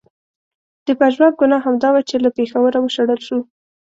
د 0.85 0.87
پژواک 0.99 1.33
ګناه 1.41 1.63
همدا 1.65 1.89
وه 1.93 2.01
چې 2.09 2.15
له 2.23 2.29
پېښوره 2.37 2.77
و 2.79 2.87
شړل 2.95 3.19
شو. 3.27 3.39